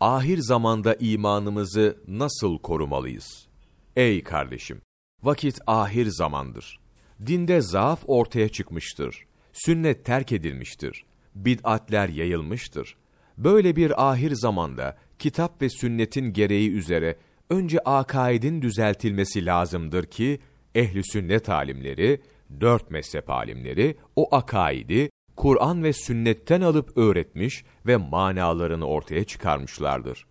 ahir 0.00 0.38
zamanda 0.38 0.94
imanımızı 0.94 1.98
nasıl 2.08 2.58
korumalıyız? 2.58 3.48
Ey 3.96 4.22
kardeşim! 4.22 4.80
Vakit 5.22 5.58
ahir 5.66 6.06
zamandır. 6.06 6.80
Dinde 7.26 7.60
zaaf 7.60 8.02
ortaya 8.06 8.48
çıkmıştır. 8.48 9.26
Sünnet 9.52 10.04
terk 10.04 10.32
edilmiştir. 10.32 11.04
Bid'atler 11.34 12.08
yayılmıştır. 12.08 12.96
Böyle 13.38 13.76
bir 13.76 14.10
ahir 14.10 14.32
zamanda 14.34 14.96
kitap 15.18 15.62
ve 15.62 15.68
sünnetin 15.68 16.32
gereği 16.32 16.70
üzere 16.70 17.16
önce 17.50 17.78
akaidin 17.78 18.62
düzeltilmesi 18.62 19.46
lazımdır 19.46 20.04
ki 20.04 20.40
ehli 20.74 21.02
sünnet 21.04 21.48
alimleri, 21.48 22.20
dört 22.60 22.90
mezhep 22.90 23.30
alimleri 23.30 23.96
o 24.16 24.34
akaidi 24.36 25.10
Kur'an 25.46 25.84
ve 25.84 25.92
sünnetten 25.92 26.60
alıp 26.60 26.98
öğretmiş 26.98 27.64
ve 27.86 27.96
manalarını 27.96 28.86
ortaya 28.86 29.24
çıkarmışlardır. 29.24 30.26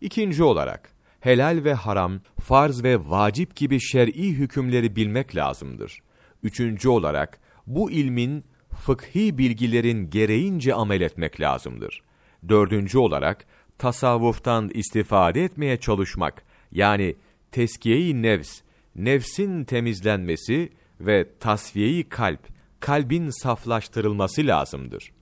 İkinci 0.00 0.42
olarak, 0.42 0.92
helal 1.20 1.64
ve 1.64 1.74
haram, 1.74 2.20
farz 2.40 2.84
ve 2.84 3.10
vacip 3.10 3.56
gibi 3.56 3.80
şer'i 3.80 4.28
hükümleri 4.28 4.96
bilmek 4.96 5.36
lazımdır. 5.36 5.98
Üçüncü 6.42 6.88
olarak, 6.88 7.40
bu 7.66 7.90
ilmin 7.90 8.44
fıkhi 8.74 9.38
bilgilerin 9.38 10.10
gereğince 10.10 10.74
amel 10.74 11.00
etmek 11.00 11.40
lazımdır. 11.40 12.02
Dördüncü 12.48 12.98
olarak, 12.98 13.46
tasavvuftan 13.78 14.70
istifade 14.74 15.44
etmeye 15.44 15.76
çalışmak, 15.76 16.44
yani 16.72 17.16
teskiye-i 17.52 18.22
nefs, 18.22 18.60
nefsin 18.96 19.64
temizlenmesi 19.64 20.72
ve 21.00 21.28
tasfiye-i 21.40 22.08
kalp, 22.08 22.53
kalbin 22.84 23.30
saflaştırılması 23.30 24.46
lazımdır. 24.46 25.12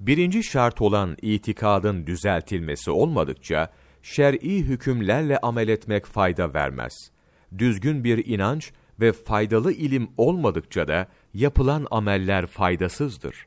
Birinci 0.00 0.44
şart 0.44 0.80
olan 0.80 1.16
itikadın 1.22 2.06
düzeltilmesi 2.06 2.90
olmadıkça, 2.90 3.72
şer'i 4.02 4.58
hükümlerle 4.58 5.38
amel 5.38 5.68
etmek 5.68 6.06
fayda 6.06 6.54
vermez. 6.54 7.10
Düzgün 7.58 8.04
bir 8.04 8.26
inanç 8.26 8.72
ve 9.00 9.12
faydalı 9.12 9.72
ilim 9.72 10.08
olmadıkça 10.16 10.88
da 10.88 11.08
yapılan 11.34 11.86
ameller 11.90 12.46
faydasızdır. 12.46 13.46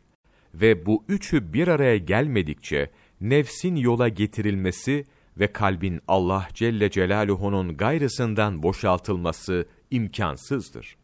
Ve 0.53 0.85
bu 0.85 1.03
üçü 1.07 1.53
bir 1.53 1.67
araya 1.67 1.97
gelmedikçe, 1.97 2.91
nefsin 3.21 3.75
yola 3.75 4.07
getirilmesi 4.07 5.05
ve 5.37 5.53
kalbin 5.53 6.01
Allah 6.07 6.47
Celle 6.53 6.91
Celaluhu'nun 6.91 7.77
gayrısından 7.77 8.63
boşaltılması 8.63 9.65
imkansızdır. 9.91 10.97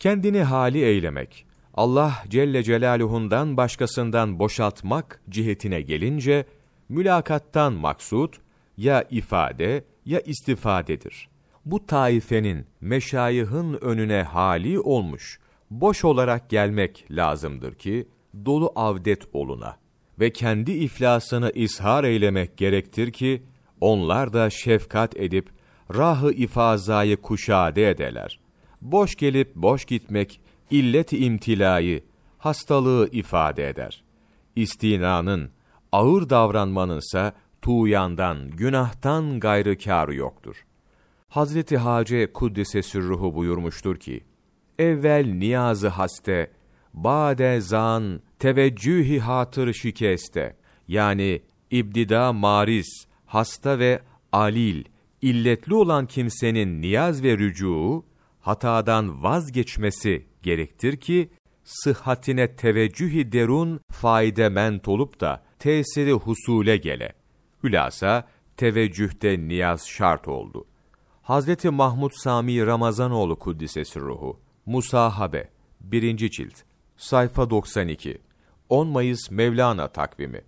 Kendini 0.00 0.42
hali 0.42 0.78
eylemek, 0.82 1.47
Allah 1.78 2.14
Celle 2.28 2.62
Celaluhu'ndan 2.62 3.56
başkasından 3.56 4.38
boşaltmak 4.38 5.20
cihetine 5.28 5.80
gelince, 5.80 6.44
mülakattan 6.88 7.72
maksut, 7.72 8.40
ya 8.76 9.04
ifade 9.10 9.84
ya 10.04 10.20
istifadedir. 10.20 11.28
Bu 11.64 11.86
taifenin, 11.86 12.66
meşayihın 12.80 13.74
önüne 13.74 14.22
hali 14.22 14.80
olmuş, 14.80 15.40
boş 15.70 16.04
olarak 16.04 16.50
gelmek 16.50 17.06
lazımdır 17.10 17.74
ki, 17.74 18.08
dolu 18.44 18.72
avdet 18.76 19.22
oluna 19.32 19.76
ve 20.20 20.32
kendi 20.32 20.72
iflasını 20.72 21.50
ishar 21.54 22.04
eylemek 22.04 22.56
gerektir 22.56 23.12
ki, 23.12 23.42
onlar 23.80 24.32
da 24.32 24.50
şefkat 24.50 25.16
edip, 25.16 25.48
rahı 25.94 26.32
ifazayı 26.32 27.16
kuşade 27.16 27.90
edeler. 27.90 28.40
Boş 28.80 29.16
gelip 29.16 29.54
boş 29.54 29.84
gitmek, 29.84 30.40
illet-i 30.70 31.24
imtilayı, 31.24 32.04
hastalığı 32.38 33.08
ifade 33.12 33.68
eder. 33.68 34.04
İstinanın, 34.56 35.50
ağır 35.92 36.30
davranmanınsa, 36.30 37.32
tuğyandan, 37.62 38.50
günahtan 38.50 39.40
gayrı 39.40 39.78
kârı 39.78 40.14
yoktur. 40.14 40.64
Hazreti 41.28 41.76
Hace 41.76 42.32
Kuddise 42.32 42.82
Sürruhu 42.82 43.34
buyurmuştur 43.34 43.96
ki, 43.96 44.24
Evvel 44.78 45.26
niyazı 45.26 45.88
haste, 45.88 46.50
bade 46.94 47.60
zan, 47.60 48.20
teveccühi 48.38 49.20
hatır 49.20 49.72
şikeste, 49.72 50.56
yani 50.88 51.42
ibdida 51.70 52.32
mariz, 52.32 53.06
hasta 53.26 53.78
ve 53.78 54.02
alil, 54.32 54.84
illetli 55.22 55.74
olan 55.74 56.06
kimsenin 56.06 56.82
niyaz 56.82 57.22
ve 57.22 57.38
rücuu, 57.38 58.04
hatadan 58.40 59.22
vazgeçmesi 59.22 60.26
gerektir 60.48 60.96
ki, 60.96 61.30
sıhhatine 61.64 62.56
teveccühi 62.56 63.32
derun 63.32 63.80
faydement 63.92 64.88
olup 64.88 65.20
da 65.20 65.42
tesiri 65.58 66.12
husule 66.12 66.76
gele. 66.76 67.12
Hülasa 67.62 68.28
teveccühte 68.56 69.38
niyaz 69.48 69.88
şart 69.88 70.28
oldu. 70.28 70.64
Hazreti 71.22 71.70
Mahmud 71.70 72.10
Sami 72.14 72.66
Ramazanoğlu 72.66 73.38
Kuddisesi 73.38 74.00
Ruhu, 74.00 74.40
Musahabe, 74.66 75.48
1. 75.80 76.16
cilt, 76.30 76.54
sayfa 76.96 77.50
92, 77.50 78.18
10 78.68 78.88
Mayıs 78.88 79.30
Mevlana 79.30 79.88
takvimi. 79.88 80.42